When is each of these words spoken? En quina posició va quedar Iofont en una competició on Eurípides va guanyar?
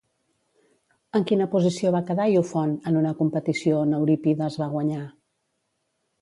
En 1.17 1.25
quina 1.31 1.47
posició 1.51 1.91
va 1.95 2.01
quedar 2.07 2.25
Iofont 2.37 2.73
en 2.93 2.97
una 3.03 3.11
competició 3.19 3.83
on 3.83 3.95
Eurípides 3.99 4.59
va 4.63 4.71
guanyar? 4.73 5.05